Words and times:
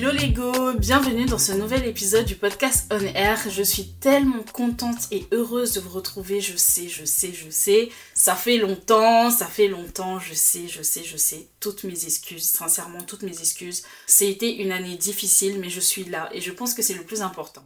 Hello 0.00 0.12
les 0.12 0.30
go, 0.30 0.74
bienvenue 0.74 1.26
dans 1.26 1.38
ce 1.38 1.50
nouvel 1.50 1.84
épisode 1.84 2.24
du 2.24 2.36
podcast 2.36 2.86
On 2.92 3.00
Air. 3.00 3.36
Je 3.50 3.64
suis 3.64 3.88
tellement 3.94 4.44
contente 4.52 5.08
et 5.10 5.26
heureuse 5.32 5.72
de 5.72 5.80
vous 5.80 5.90
retrouver. 5.90 6.40
Je 6.40 6.56
sais, 6.56 6.88
je 6.88 7.04
sais, 7.04 7.32
je 7.32 7.50
sais. 7.50 7.88
Ça 8.14 8.36
fait 8.36 8.58
longtemps, 8.58 9.28
ça 9.32 9.46
fait 9.46 9.66
longtemps. 9.66 10.20
Je 10.20 10.34
sais, 10.34 10.68
je 10.68 10.82
sais, 10.84 11.02
je 11.02 11.16
sais. 11.16 11.48
Toutes 11.58 11.82
mes 11.82 12.04
excuses, 12.04 12.44
sincèrement, 12.44 13.00
toutes 13.00 13.24
mes 13.24 13.40
excuses. 13.40 13.82
C'était 14.06 14.54
une 14.58 14.70
année 14.70 14.94
difficile, 14.94 15.58
mais 15.58 15.68
je 15.68 15.80
suis 15.80 16.04
là 16.04 16.30
et 16.32 16.40
je 16.40 16.52
pense 16.52 16.74
que 16.74 16.82
c'est 16.82 16.94
le 16.94 17.02
plus 17.02 17.20
important. 17.20 17.64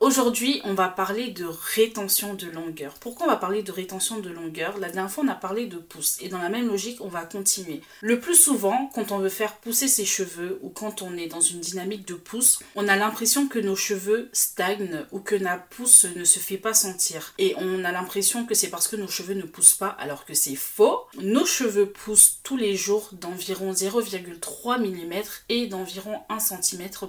Aujourd'hui, 0.00 0.60
on 0.64 0.74
va 0.74 0.88
parler 0.88 1.30
de 1.30 1.46
rétention 1.46 2.34
de 2.34 2.50
longueur. 2.50 2.94
Pourquoi 3.00 3.26
on 3.26 3.30
va 3.30 3.36
parler 3.36 3.62
de 3.62 3.72
rétention 3.72 4.18
de 4.18 4.28
longueur? 4.28 4.76
La 4.78 4.90
dernière 4.90 5.10
fois, 5.10 5.24
on 5.24 5.28
a 5.28 5.34
parlé 5.34 5.66
de 5.66 5.78
pouce. 5.78 6.18
Et 6.20 6.28
dans 6.28 6.38
la 6.38 6.50
même 6.50 6.68
logique, 6.68 7.00
on 7.00 7.08
va 7.08 7.22
continuer. 7.24 7.80
Le 8.02 8.20
plus 8.20 8.34
souvent, 8.34 8.90
quand 8.94 9.10
on 9.12 9.18
veut 9.18 9.30
faire 9.30 9.56
pousser 9.56 9.88
ses 9.88 10.04
cheveux 10.04 10.58
ou 10.62 10.68
quand 10.68 11.00
on 11.00 11.16
est 11.16 11.28
dans 11.28 11.40
une 11.40 11.60
dynamique 11.60 12.06
de 12.06 12.14
pouce, 12.14 12.60
on 12.76 12.88
a 12.88 12.96
l'impression 12.96 13.48
que 13.48 13.58
nos 13.58 13.76
cheveux 13.76 14.28
stagnent 14.34 15.06
ou 15.12 15.20
que 15.20 15.36
la 15.36 15.56
pousse 15.56 16.04
ne 16.14 16.24
se 16.24 16.38
fait 16.38 16.58
pas 16.58 16.74
sentir. 16.74 17.32
Et 17.38 17.54
on 17.56 17.84
a 17.84 17.92
l'impression 17.92 18.44
que 18.44 18.54
c'est 18.54 18.68
parce 18.68 18.88
que 18.88 18.96
nos 18.96 19.08
cheveux 19.08 19.34
ne 19.34 19.42
poussent 19.42 19.74
pas, 19.74 19.88
alors 19.88 20.26
que 20.26 20.34
c'est 20.34 20.56
faux. 20.56 21.06
Nos 21.18 21.46
cheveux 21.46 21.86
poussent 21.86 22.40
tous 22.42 22.58
les 22.58 22.76
jours 22.76 23.08
d'environ 23.12 23.72
0,3 23.72 24.78
mm 24.78 25.22
et 25.48 25.66
d'environ 25.66 26.18
1 26.28 26.38
cm 26.38 26.49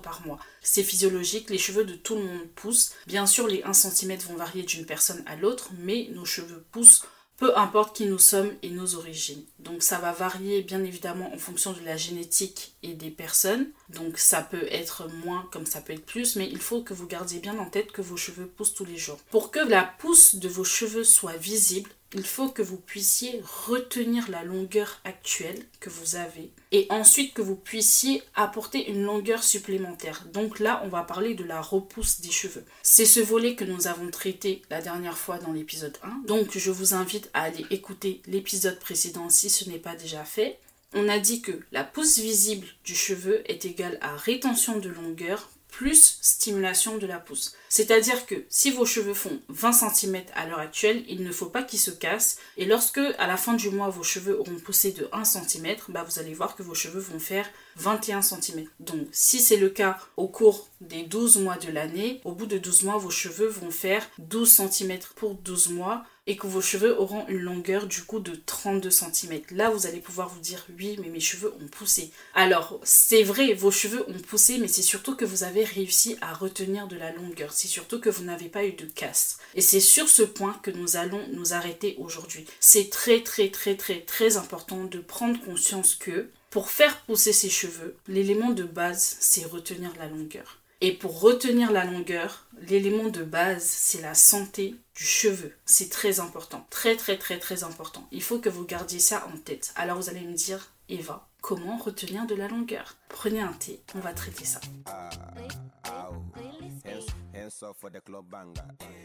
par 0.01 0.25
mois. 0.25 0.39
C'est 0.61 0.83
physiologique, 0.83 1.49
les 1.49 1.57
cheveux 1.57 1.85
de 1.85 1.95
tout 1.95 2.15
le 2.15 2.23
monde 2.23 2.47
poussent. 2.55 2.93
Bien 3.07 3.25
sûr, 3.25 3.47
les 3.47 3.63
1 3.63 3.73
cm 3.73 4.17
vont 4.29 4.35
varier 4.35 4.63
d'une 4.63 4.85
personne 4.85 5.23
à 5.25 5.35
l'autre, 5.35 5.69
mais 5.79 6.09
nos 6.13 6.25
cheveux 6.25 6.63
poussent 6.71 7.03
peu 7.41 7.57
importe 7.57 7.95
qui 7.95 8.05
nous 8.05 8.19
sommes 8.19 8.51
et 8.61 8.69
nos 8.69 8.93
origines. 8.93 9.43
Donc 9.57 9.81
ça 9.81 9.97
va 9.97 10.11
varier 10.11 10.61
bien 10.61 10.83
évidemment 10.83 11.33
en 11.33 11.39
fonction 11.39 11.73
de 11.73 11.83
la 11.83 11.97
génétique 11.97 12.75
et 12.83 12.93
des 12.93 13.09
personnes. 13.09 13.71
Donc 13.89 14.19
ça 14.19 14.43
peut 14.43 14.67
être 14.69 15.09
moins 15.25 15.49
comme 15.51 15.65
ça 15.65 15.81
peut 15.81 15.93
être 15.93 16.05
plus, 16.05 16.35
mais 16.35 16.47
il 16.47 16.59
faut 16.59 16.83
que 16.83 16.93
vous 16.93 17.07
gardiez 17.07 17.39
bien 17.39 17.57
en 17.57 17.65
tête 17.65 17.91
que 17.91 18.03
vos 18.03 18.15
cheveux 18.15 18.45
poussent 18.45 18.75
tous 18.75 18.85
les 18.85 18.97
jours. 18.97 19.17
Pour 19.31 19.49
que 19.49 19.57
la 19.57 19.83
pousse 19.83 20.35
de 20.35 20.47
vos 20.47 20.63
cheveux 20.63 21.03
soit 21.03 21.35
visible, 21.35 21.89
il 22.13 22.25
faut 22.25 22.49
que 22.49 22.61
vous 22.61 22.77
puissiez 22.77 23.41
retenir 23.67 24.29
la 24.29 24.43
longueur 24.43 24.99
actuelle 25.05 25.65
que 25.79 25.89
vous 25.89 26.15
avez 26.15 26.51
et 26.71 26.87
ensuite 26.89 27.33
que 27.33 27.41
vous 27.41 27.55
puissiez 27.55 28.21
apporter 28.35 28.89
une 28.89 29.03
longueur 29.03 29.43
supplémentaire. 29.43 30.25
Donc 30.33 30.59
là, 30.59 30.81
on 30.83 30.89
va 30.89 31.03
parler 31.03 31.33
de 31.33 31.43
la 31.43 31.61
repousse 31.61 32.21
des 32.21 32.31
cheveux. 32.31 32.65
C'est 32.83 33.05
ce 33.05 33.19
volet 33.19 33.55
que 33.55 33.65
nous 33.65 33.87
avons 33.87 34.09
traité 34.09 34.61
la 34.69 34.81
dernière 34.81 35.17
fois 35.17 35.37
dans 35.37 35.53
l'épisode 35.53 35.97
1. 36.03 36.27
Donc 36.27 36.57
je 36.57 36.71
vous 36.71 36.93
invite 36.93 37.29
à 37.33 37.43
aller 37.43 37.65
écouter 37.69 38.21
l'épisode 38.27 38.79
précédent 38.79 39.29
si 39.29 39.49
ce 39.49 39.69
n'est 39.69 39.79
pas 39.79 39.95
déjà 39.95 40.23
fait. 40.23 40.59
On 40.93 41.07
a 41.07 41.19
dit 41.19 41.41
que 41.41 41.57
la 41.71 41.85
pousse 41.85 42.19
visible 42.19 42.67
du 42.83 42.95
cheveu 42.95 43.49
est 43.49 43.63
égale 43.63 43.97
à 44.01 44.17
rétention 44.17 44.79
de 44.79 44.89
longueur 44.89 45.49
plus 45.71 46.19
stimulation 46.21 46.97
de 46.97 47.07
la 47.07 47.17
pousse. 47.17 47.53
C'est-à-dire 47.69 48.25
que 48.25 48.35
si 48.49 48.69
vos 48.69 48.85
cheveux 48.85 49.13
font 49.13 49.41
20 49.47 49.71
cm 49.71 50.21
à 50.35 50.45
l'heure 50.45 50.59
actuelle, 50.59 51.03
il 51.07 51.23
ne 51.23 51.31
faut 51.31 51.47
pas 51.47 51.63
qu'ils 51.63 51.79
se 51.79 51.89
cassent. 51.89 52.37
Et 52.57 52.65
lorsque 52.65 52.99
à 53.17 53.27
la 53.27 53.37
fin 53.37 53.53
du 53.53 53.69
mois 53.69 53.89
vos 53.89 54.03
cheveux 54.03 54.39
auront 54.39 54.59
poussé 54.59 54.91
de 54.91 55.07
1 55.13 55.23
cm, 55.23 55.77
bah 55.89 56.03
vous 56.07 56.19
allez 56.19 56.33
voir 56.33 56.55
que 56.55 56.63
vos 56.63 56.75
cheveux 56.75 56.99
vont 56.99 57.19
faire 57.19 57.49
21 57.77 58.21
cm. 58.21 58.65
Donc 58.79 59.07
si 59.11 59.39
c'est 59.39 59.57
le 59.57 59.69
cas 59.69 59.97
au 60.17 60.27
cours 60.27 60.67
des 60.81 61.03
12 61.03 61.37
mois 61.37 61.57
de 61.57 61.71
l'année, 61.71 62.21
au 62.25 62.33
bout 62.33 62.45
de 62.45 62.57
12 62.57 62.83
mois 62.83 62.97
vos 62.97 63.09
cheveux 63.09 63.47
vont 63.47 63.71
faire 63.71 64.05
12 64.19 64.69
cm 64.69 64.99
pour 65.15 65.35
12 65.35 65.69
mois 65.69 66.03
et 66.27 66.37
que 66.37 66.47
vos 66.47 66.61
cheveux 66.61 66.99
auront 66.99 67.27
une 67.27 67.39
longueur 67.39 67.87
du 67.87 68.03
coup 68.03 68.19
de 68.19 68.35
32 68.35 68.91
cm. 68.91 69.41
Là, 69.51 69.69
vous 69.71 69.87
allez 69.87 69.99
pouvoir 69.99 70.29
vous 70.29 70.39
dire 70.39 70.65
oui, 70.77 70.97
mais 71.01 71.09
mes 71.09 71.19
cheveux 71.19 71.53
ont 71.59 71.67
poussé. 71.67 72.11
Alors, 72.35 72.79
c'est 72.83 73.23
vrai, 73.23 73.53
vos 73.53 73.71
cheveux 73.71 74.05
ont 74.07 74.19
poussé, 74.19 74.59
mais 74.59 74.67
c'est 74.67 74.83
surtout 74.83 75.15
que 75.15 75.25
vous 75.25 75.43
avez 75.43 75.63
réussi 75.63 76.17
à 76.21 76.33
retenir 76.33 76.87
de 76.87 76.95
la 76.95 77.11
longueur. 77.11 77.53
C'est 77.53 77.67
surtout 77.67 77.99
que 77.99 78.09
vous 78.09 78.23
n'avez 78.23 78.49
pas 78.49 78.65
eu 78.65 78.73
de 78.73 78.85
casse. 78.85 79.39
Et 79.55 79.61
c'est 79.61 79.79
sur 79.79 80.09
ce 80.09 80.21
point 80.21 80.59
que 80.61 80.71
nous 80.71 80.95
allons 80.95 81.25
nous 81.33 81.53
arrêter 81.53 81.95
aujourd'hui. 81.97 82.45
C'est 82.59 82.89
très 82.91 83.23
très 83.23 83.49
très 83.49 83.75
très 83.75 84.01
très 84.01 84.37
important 84.37 84.83
de 84.83 84.99
prendre 84.99 85.43
conscience 85.43 85.95
que 85.95 86.29
pour 86.51 86.69
faire 86.69 86.99
pousser 87.01 87.33
ses 87.33 87.49
cheveux, 87.49 87.95
l'élément 88.07 88.51
de 88.51 88.63
base, 88.63 89.15
c'est 89.21 89.45
retenir 89.45 89.91
la 89.97 90.07
longueur. 90.07 90.60
Et 90.83 90.93
pour 90.93 91.21
retenir 91.21 91.71
la 91.71 91.85
longueur, 91.85 92.47
l'élément 92.67 93.09
de 93.09 93.23
base, 93.23 93.63
c'est 93.63 94.01
la 94.01 94.15
santé 94.15 94.75
du 94.95 95.03
cheveu. 95.03 95.53
C'est 95.63 95.91
très 95.91 96.19
important. 96.19 96.65
Très, 96.71 96.95
très, 96.95 97.19
très, 97.19 97.37
très 97.37 97.63
important. 97.63 98.07
Il 98.11 98.23
faut 98.23 98.39
que 98.39 98.49
vous 98.49 98.65
gardiez 98.65 98.97
ça 98.97 99.27
en 99.31 99.37
tête. 99.37 99.73
Alors 99.75 99.97
vous 99.97 100.09
allez 100.09 100.21
me 100.21 100.33
dire, 100.33 100.71
Eva, 100.89 101.27
comment 101.39 101.77
retenir 101.77 102.25
de 102.25 102.33
la 102.33 102.47
longueur? 102.47 102.95
Prenez 103.09 103.41
un 103.41 103.53
thé, 103.53 103.79
on 103.93 103.99
va 103.99 104.13
traiter 104.13 104.43
ça. 104.43 104.59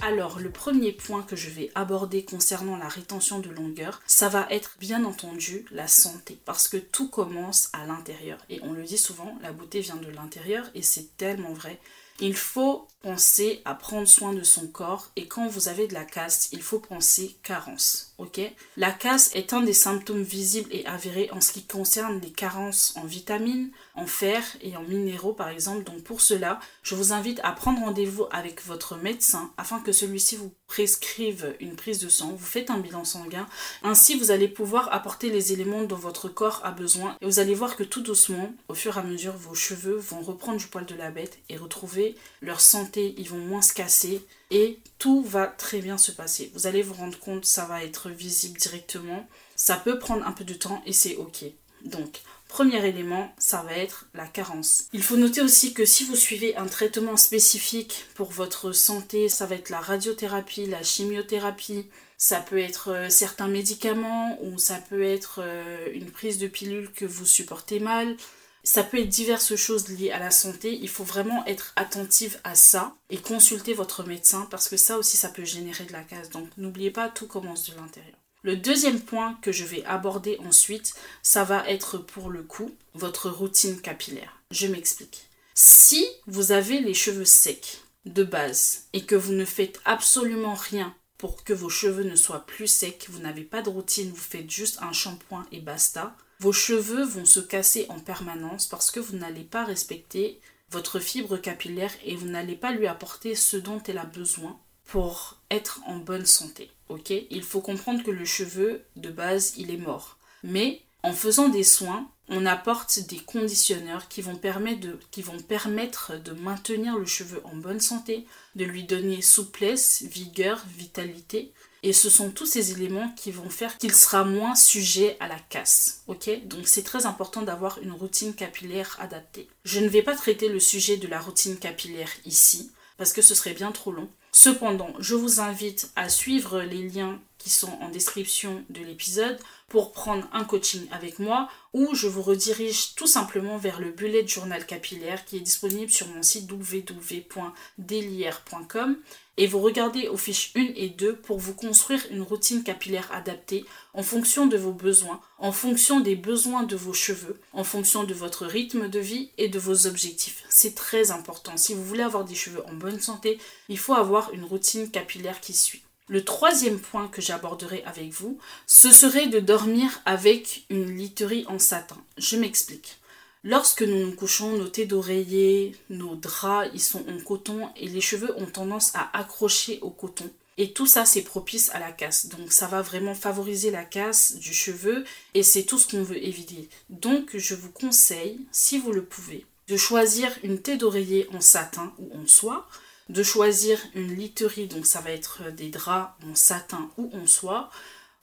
Alors, 0.00 0.38
le 0.38 0.50
premier 0.50 0.92
point 0.92 1.22
que 1.22 1.36
je 1.36 1.50
vais 1.50 1.70
aborder 1.74 2.24
concernant 2.24 2.76
la 2.76 2.88
rétention 2.88 3.40
de 3.40 3.50
longueur, 3.50 4.00
ça 4.06 4.28
va 4.28 4.46
être 4.50 4.76
bien 4.78 5.04
entendu 5.04 5.64
la 5.70 5.88
santé. 5.88 6.38
Parce 6.44 6.68
que 6.68 6.76
tout 6.76 7.08
commence 7.08 7.68
à 7.72 7.86
l'intérieur. 7.86 8.38
Et 8.48 8.60
on 8.62 8.72
le 8.72 8.84
dit 8.84 8.98
souvent, 8.98 9.36
la 9.42 9.52
beauté 9.52 9.80
vient 9.80 9.96
de 9.96 10.10
l'intérieur 10.10 10.70
et 10.74 10.82
c'est 10.82 11.16
tellement 11.16 11.52
vrai. 11.52 11.80
Il 12.18 12.34
faut 12.34 12.88
penser 13.02 13.60
à 13.66 13.74
prendre 13.74 14.08
soin 14.08 14.32
de 14.32 14.42
son 14.42 14.68
corps 14.68 15.10
et 15.16 15.28
quand 15.28 15.46
vous 15.48 15.68
avez 15.68 15.86
de 15.86 15.92
la 15.92 16.04
casse, 16.04 16.48
il 16.52 16.62
faut 16.62 16.78
penser 16.78 17.36
carence. 17.42 18.14
Ok? 18.16 18.40
La 18.78 18.90
casse 18.90 19.30
est 19.34 19.52
un 19.52 19.60
des 19.60 19.74
symptômes 19.74 20.22
visibles 20.22 20.70
et 20.72 20.86
avérés 20.86 21.30
en 21.30 21.42
ce 21.42 21.52
qui 21.52 21.66
concerne 21.66 22.20
les 22.20 22.32
carences 22.32 22.94
en 22.96 23.04
vitamines, 23.04 23.70
en 23.96 24.06
fer 24.06 24.44
et 24.60 24.76
en 24.76 24.82
minéraux 24.82 25.32
par 25.32 25.48
exemple. 25.48 25.84
Donc 25.84 26.02
pour 26.02 26.20
cela, 26.20 26.60
je 26.82 26.94
vous 26.94 27.12
invite 27.12 27.40
à 27.42 27.52
prendre 27.52 27.80
rendez-vous 27.80 28.26
avec 28.30 28.64
votre 28.64 28.96
médecin 28.96 29.50
afin 29.56 29.80
que 29.80 29.92
celui-ci 29.92 30.36
vous 30.36 30.52
prescrive 30.66 31.56
une 31.60 31.76
prise 31.76 31.98
de 31.98 32.08
sang. 32.08 32.32
Vous 32.32 32.44
faites 32.44 32.70
un 32.70 32.78
bilan 32.78 33.04
sanguin. 33.04 33.46
Ainsi, 33.82 34.18
vous 34.18 34.30
allez 34.30 34.48
pouvoir 34.48 34.92
apporter 34.92 35.30
les 35.30 35.52
éléments 35.52 35.84
dont 35.84 35.96
votre 35.96 36.28
corps 36.28 36.60
a 36.64 36.70
besoin 36.70 37.16
et 37.20 37.26
vous 37.26 37.38
allez 37.38 37.54
voir 37.54 37.76
que 37.76 37.84
tout 37.84 38.02
doucement, 38.02 38.52
au 38.68 38.74
fur 38.74 38.96
et 38.96 39.00
à 39.00 39.02
mesure, 39.02 39.36
vos 39.36 39.54
cheveux 39.54 39.96
vont 39.96 40.20
reprendre 40.20 40.58
du 40.58 40.66
poil 40.66 40.86
de 40.86 40.94
la 40.94 41.10
bête 41.10 41.38
et 41.48 41.56
retrouver 41.56 42.14
leur 42.42 42.60
santé. 42.60 43.14
Ils 43.18 43.28
vont 43.28 43.38
moins 43.38 43.62
se 43.62 43.72
casser 43.72 44.24
et 44.50 44.78
tout 44.98 45.22
va 45.22 45.46
très 45.46 45.80
bien 45.80 45.98
se 45.98 46.12
passer. 46.12 46.50
Vous 46.54 46.66
allez 46.66 46.82
vous 46.82 46.94
rendre 46.94 47.18
compte, 47.18 47.44
ça 47.44 47.64
va 47.64 47.82
être 47.82 48.10
visible 48.10 48.58
directement. 48.58 49.26
Ça 49.56 49.76
peut 49.76 49.98
prendre 49.98 50.26
un 50.26 50.32
peu 50.32 50.44
de 50.44 50.54
temps 50.54 50.82
et 50.86 50.92
c'est 50.92 51.16
ok. 51.16 51.44
Donc, 51.84 52.20
Premier 52.48 52.84
élément, 52.86 53.34
ça 53.38 53.62
va 53.62 53.72
être 53.72 54.06
la 54.14 54.26
carence. 54.26 54.84
Il 54.92 55.02
faut 55.02 55.16
noter 55.16 55.42
aussi 55.42 55.74
que 55.74 55.84
si 55.84 56.04
vous 56.04 56.16
suivez 56.16 56.56
un 56.56 56.66
traitement 56.66 57.16
spécifique 57.16 58.06
pour 58.14 58.30
votre 58.30 58.72
santé, 58.72 59.28
ça 59.28 59.46
va 59.46 59.56
être 59.56 59.70
la 59.70 59.80
radiothérapie, 59.80 60.66
la 60.66 60.82
chimiothérapie, 60.82 61.86
ça 62.18 62.40
peut 62.40 62.58
être 62.58 62.92
euh, 62.92 63.10
certains 63.10 63.48
médicaments 63.48 64.38
ou 64.42 64.58
ça 64.58 64.76
peut 64.88 65.02
être 65.02 65.40
euh, 65.42 65.88
une 65.92 66.10
prise 66.10 66.38
de 66.38 66.46
pilule 66.46 66.90
que 66.92 67.04
vous 67.04 67.26
supportez 67.26 67.78
mal. 67.78 68.16
Ça 68.64 68.82
peut 68.82 68.98
être 68.98 69.08
diverses 69.08 69.54
choses 69.54 69.88
liées 69.88 70.10
à 70.10 70.18
la 70.18 70.30
santé. 70.30 70.76
Il 70.80 70.88
faut 70.88 71.04
vraiment 71.04 71.44
être 71.46 71.72
attentive 71.76 72.40
à 72.42 72.54
ça 72.54 72.96
et 73.10 73.18
consulter 73.18 73.74
votre 73.74 74.02
médecin 74.04 74.48
parce 74.50 74.68
que 74.68 74.76
ça 74.76 74.98
aussi, 74.98 75.16
ça 75.16 75.28
peut 75.28 75.44
générer 75.44 75.84
de 75.84 75.92
la 75.92 76.02
casse. 76.02 76.30
Donc 76.30 76.48
n'oubliez 76.56 76.90
pas, 76.90 77.08
tout 77.08 77.26
commence 77.26 77.70
de 77.70 77.76
l'intérieur. 77.76 78.16
Le 78.46 78.56
deuxième 78.56 79.00
point 79.00 79.36
que 79.42 79.50
je 79.50 79.64
vais 79.64 79.84
aborder 79.86 80.38
ensuite, 80.38 80.94
ça 81.20 81.42
va 81.42 81.68
être 81.68 81.98
pour 81.98 82.30
le 82.30 82.44
coup 82.44 82.70
votre 82.94 83.28
routine 83.28 83.80
capillaire. 83.80 84.40
Je 84.52 84.68
m'explique. 84.68 85.28
Si 85.56 86.06
vous 86.28 86.52
avez 86.52 86.78
les 86.78 86.94
cheveux 86.94 87.24
secs 87.24 87.80
de 88.04 88.22
base 88.22 88.84
et 88.92 89.04
que 89.04 89.16
vous 89.16 89.32
ne 89.32 89.44
faites 89.44 89.80
absolument 89.84 90.54
rien 90.54 90.94
pour 91.18 91.42
que 91.42 91.52
vos 91.52 91.68
cheveux 91.68 92.04
ne 92.04 92.14
soient 92.14 92.46
plus 92.46 92.68
secs, 92.68 93.06
vous 93.08 93.18
n'avez 93.18 93.42
pas 93.42 93.62
de 93.62 93.68
routine, 93.68 94.10
vous 94.10 94.14
faites 94.14 94.48
juste 94.48 94.78
un 94.80 94.92
shampoing 94.92 95.44
et 95.50 95.60
basta, 95.60 96.14
vos 96.38 96.52
cheveux 96.52 97.04
vont 97.04 97.24
se 97.24 97.40
casser 97.40 97.86
en 97.88 97.98
permanence 97.98 98.68
parce 98.68 98.92
que 98.92 99.00
vous 99.00 99.16
n'allez 99.16 99.42
pas 99.42 99.64
respecter 99.64 100.40
votre 100.70 101.00
fibre 101.00 101.36
capillaire 101.36 101.92
et 102.04 102.14
vous 102.14 102.28
n'allez 102.28 102.54
pas 102.54 102.70
lui 102.70 102.86
apporter 102.86 103.34
ce 103.34 103.56
dont 103.56 103.82
elle 103.88 103.98
a 103.98 104.04
besoin 104.04 104.56
pour 104.84 105.35
être 105.50 105.80
en 105.86 105.96
bonne 105.96 106.26
santé. 106.26 106.70
Ok? 106.88 107.12
Il 107.30 107.42
faut 107.42 107.60
comprendre 107.60 108.02
que 108.02 108.10
le 108.10 108.24
cheveu, 108.24 108.84
de 108.96 109.10
base, 109.10 109.54
il 109.56 109.70
est 109.70 109.76
mort. 109.76 110.18
Mais 110.42 110.82
en 111.02 111.12
faisant 111.12 111.48
des 111.48 111.64
soins, 111.64 112.08
on 112.28 112.46
apporte 112.46 112.98
des 113.00 113.18
conditionneurs 113.18 114.08
qui 114.08 114.20
vont, 114.20 114.36
permettre 114.36 116.16
de, 116.16 116.32
maintenir 116.32 116.98
le 116.98 117.06
cheveu 117.06 117.40
en 117.44 117.54
bonne 117.54 117.80
santé, 117.80 118.26
de 118.56 118.64
lui 118.64 118.84
donner 118.84 119.22
souplesse, 119.22 120.02
vigueur, 120.02 120.64
vitalité. 120.76 121.52
Et 121.82 121.92
ce 121.92 122.10
sont 122.10 122.30
tous 122.30 122.46
ces 122.46 122.72
éléments 122.72 123.10
qui 123.10 123.30
vont 123.30 123.50
faire 123.50 123.78
qu'il 123.78 123.94
sera 123.94 124.24
moins 124.24 124.56
sujet 124.56 125.16
à 125.20 125.28
la 125.28 125.38
casse. 125.38 126.02
Ok? 126.08 126.28
Donc 126.46 126.66
c'est 126.66 126.82
très 126.82 127.06
important 127.06 127.42
d'avoir 127.42 127.78
une 127.80 127.92
routine 127.92 128.34
capillaire 128.34 128.96
adaptée. 128.98 129.48
Je 129.64 129.78
ne 129.78 129.88
vais 129.88 130.02
pas 130.02 130.16
traiter 130.16 130.48
le 130.48 130.58
sujet 130.58 130.96
de 130.96 131.06
la 131.06 131.20
routine 131.20 131.58
capillaire 131.58 132.10
ici, 132.24 132.72
parce 132.98 133.12
que 133.12 133.22
ce 133.22 133.36
serait 133.36 133.54
bien 133.54 133.70
trop 133.70 133.92
long. 133.92 134.08
Cependant, 134.38 134.92
je 134.98 135.14
vous 135.14 135.40
invite 135.40 135.90
à 135.96 136.10
suivre 136.10 136.60
les 136.60 136.90
liens 136.90 137.18
qui 137.38 137.48
sont 137.48 137.72
en 137.80 137.88
description 137.88 138.66
de 138.68 138.82
l'épisode 138.82 139.38
pour 139.66 139.92
prendre 139.92 140.28
un 140.30 140.44
coaching 140.44 140.86
avec 140.92 141.18
moi 141.18 141.48
ou 141.72 141.94
je 141.94 142.06
vous 142.06 142.20
redirige 142.20 142.94
tout 142.96 143.06
simplement 143.06 143.56
vers 143.56 143.80
le 143.80 143.92
bullet 143.92 144.26
journal 144.26 144.66
capillaire 144.66 145.24
qui 145.24 145.38
est 145.38 145.40
disponible 145.40 145.90
sur 145.90 146.06
mon 146.08 146.22
site 146.22 146.52
www.delier.com 146.52 148.98
et 149.36 149.46
vous 149.46 149.60
regardez 149.60 150.08
aux 150.08 150.16
fiches 150.16 150.52
1 150.56 150.68
et 150.76 150.88
2 150.88 151.16
pour 151.16 151.38
vous 151.38 151.54
construire 151.54 152.04
une 152.10 152.22
routine 152.22 152.62
capillaire 152.62 153.10
adaptée 153.12 153.64
en 153.94 154.02
fonction 154.02 154.46
de 154.46 154.56
vos 154.56 154.72
besoins, 154.72 155.20
en 155.38 155.52
fonction 155.52 156.00
des 156.00 156.16
besoins 156.16 156.62
de 156.62 156.76
vos 156.76 156.94
cheveux, 156.94 157.38
en 157.52 157.64
fonction 157.64 158.04
de 158.04 158.14
votre 158.14 158.46
rythme 158.46 158.88
de 158.88 158.98
vie 158.98 159.30
et 159.38 159.48
de 159.48 159.58
vos 159.58 159.86
objectifs. 159.86 160.44
C'est 160.48 160.74
très 160.74 161.10
important. 161.10 161.56
Si 161.56 161.74
vous 161.74 161.84
voulez 161.84 162.02
avoir 162.02 162.24
des 162.24 162.34
cheveux 162.34 162.64
en 162.66 162.74
bonne 162.74 163.00
santé, 163.00 163.38
il 163.68 163.78
faut 163.78 163.94
avoir 163.94 164.32
une 164.32 164.44
routine 164.44 164.90
capillaire 164.90 165.40
qui 165.40 165.52
suit. 165.52 165.82
Le 166.08 166.24
troisième 166.24 166.78
point 166.78 167.08
que 167.08 167.20
j'aborderai 167.20 167.82
avec 167.84 168.12
vous, 168.12 168.38
ce 168.66 168.92
serait 168.92 169.26
de 169.26 169.40
dormir 169.40 170.00
avec 170.04 170.64
une 170.70 170.96
literie 170.96 171.44
en 171.48 171.58
satin. 171.58 171.98
Je 172.16 172.36
m'explique. 172.36 172.98
Lorsque 173.48 173.82
nous 173.82 174.04
nous 174.04 174.12
couchons, 174.12 174.58
nos 174.58 174.66
têtes 174.66 174.88
d'oreiller, 174.88 175.76
nos 175.88 176.16
draps, 176.16 176.68
ils 176.74 176.80
sont 176.80 177.04
en 177.08 177.20
coton 177.20 177.68
et 177.76 177.86
les 177.86 178.00
cheveux 178.00 178.36
ont 178.38 178.46
tendance 178.46 178.90
à 178.96 179.08
accrocher 179.16 179.78
au 179.82 179.90
coton. 179.90 180.28
Et 180.56 180.72
tout 180.72 180.88
ça, 180.88 181.04
c'est 181.04 181.22
propice 181.22 181.70
à 181.70 181.78
la 181.78 181.92
casse. 181.92 182.26
Donc, 182.26 182.52
ça 182.52 182.66
va 182.66 182.82
vraiment 182.82 183.14
favoriser 183.14 183.70
la 183.70 183.84
casse 183.84 184.34
du 184.34 184.52
cheveu 184.52 185.04
et 185.34 185.44
c'est 185.44 185.62
tout 185.62 185.78
ce 185.78 185.86
qu'on 185.86 186.02
veut 186.02 186.20
éviter. 186.20 186.68
Donc, 186.90 187.36
je 187.36 187.54
vous 187.54 187.70
conseille, 187.70 188.40
si 188.50 188.78
vous 188.78 188.90
le 188.90 189.04
pouvez, 189.04 189.46
de 189.68 189.76
choisir 189.76 190.28
une 190.42 190.60
tête 190.60 190.80
d'oreiller 190.80 191.28
en 191.32 191.40
satin 191.40 191.92
ou 191.98 192.10
en 192.18 192.26
soie 192.26 192.66
de 193.08 193.22
choisir 193.22 193.78
une 193.94 194.14
literie, 194.14 194.66
donc 194.66 194.86
ça 194.86 195.00
va 195.00 195.10
être 195.10 195.52
des 195.52 195.68
draps 195.68 196.12
en 196.28 196.34
satin 196.34 196.90
ou 196.96 197.10
en 197.14 197.26
soie, 197.26 197.70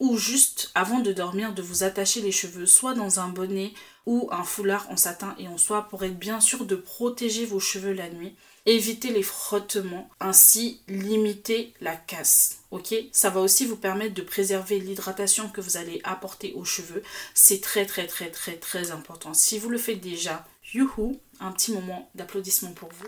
ou 0.03 0.17
juste 0.17 0.69
avant 0.75 0.99
de 0.99 1.13
dormir 1.13 1.53
de 1.53 1.61
vous 1.61 1.83
attacher 1.83 2.19
les 2.19 2.33
cheveux 2.33 2.65
soit 2.65 2.93
dans 2.93 3.21
un 3.21 3.29
bonnet 3.29 3.71
ou 4.05 4.27
un 4.33 4.43
foulard 4.43 4.85
en 4.89 4.97
satin 4.97 5.33
et 5.39 5.47
en 5.47 5.57
soie 5.57 5.83
pour 5.83 6.03
être 6.03 6.19
bien 6.19 6.41
sûr 6.41 6.65
de 6.65 6.75
protéger 6.75 7.45
vos 7.45 7.61
cheveux 7.61 7.93
la 7.93 8.09
nuit. 8.09 8.35
Éviter 8.65 9.11
les 9.11 9.23
frottements, 9.23 10.09
ainsi 10.19 10.81
limiter 10.89 11.73
la 11.79 11.95
casse. 11.95 12.57
Ok? 12.71 12.93
Ça 13.13 13.29
va 13.29 13.39
aussi 13.39 13.65
vous 13.65 13.77
permettre 13.77 14.13
de 14.13 14.21
préserver 14.21 14.77
l'hydratation 14.77 15.47
que 15.47 15.61
vous 15.61 15.77
allez 15.77 16.01
apporter 16.03 16.51
aux 16.53 16.65
cheveux. 16.65 17.01
C'est 17.33 17.61
très 17.61 17.85
très 17.85 18.05
très 18.05 18.29
très 18.29 18.57
très 18.57 18.91
important. 18.91 19.33
Si 19.33 19.57
vous 19.57 19.69
le 19.69 19.77
faites 19.77 20.01
déjà, 20.01 20.45
youhou, 20.73 21.17
un 21.39 21.53
petit 21.53 21.71
moment 21.71 22.09
d'applaudissement 22.13 22.73
pour 22.73 22.89
vous. 22.89 23.07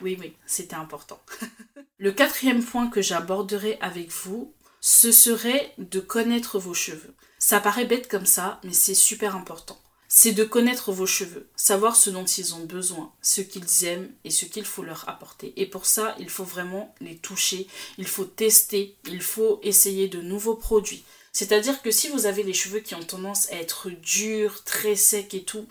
Oui, 0.00 0.16
oui, 0.20 0.34
c'était 0.46 0.74
important. 0.74 1.20
le 1.98 2.12
quatrième 2.12 2.64
point 2.64 2.88
que 2.88 3.02
j'aborderai 3.02 3.78
avec 3.80 4.10
vous, 4.10 4.52
ce 4.80 5.12
serait 5.12 5.72
de 5.78 6.00
connaître 6.00 6.58
vos 6.58 6.74
cheveux. 6.74 7.14
Ça 7.38 7.60
paraît 7.60 7.86
bête 7.86 8.08
comme 8.08 8.26
ça, 8.26 8.60
mais 8.64 8.72
c'est 8.72 8.94
super 8.94 9.36
important. 9.36 9.78
C'est 10.08 10.32
de 10.32 10.44
connaître 10.44 10.92
vos 10.92 11.06
cheveux, 11.06 11.48
savoir 11.56 11.96
ce 11.96 12.10
dont 12.10 12.24
ils 12.24 12.54
ont 12.54 12.64
besoin, 12.64 13.12
ce 13.20 13.40
qu'ils 13.40 13.84
aiment 13.84 14.10
et 14.24 14.30
ce 14.30 14.44
qu'il 14.44 14.64
faut 14.64 14.82
leur 14.82 15.08
apporter. 15.08 15.52
Et 15.56 15.66
pour 15.66 15.86
ça, 15.86 16.14
il 16.18 16.28
faut 16.28 16.44
vraiment 16.44 16.94
les 17.00 17.16
toucher, 17.16 17.66
il 17.98 18.06
faut 18.06 18.24
tester, 18.24 18.96
il 19.08 19.22
faut 19.22 19.58
essayer 19.62 20.06
de 20.08 20.20
nouveaux 20.20 20.54
produits. 20.54 21.04
C'est-à-dire 21.32 21.82
que 21.82 21.90
si 21.90 22.08
vous 22.08 22.26
avez 22.26 22.44
les 22.44 22.52
cheveux 22.52 22.78
qui 22.78 22.94
ont 22.94 23.02
tendance 23.02 23.50
à 23.50 23.56
être 23.56 23.90
durs, 23.90 24.62
très 24.62 24.94
secs 24.94 25.34
et 25.34 25.42
tout, 25.42 25.66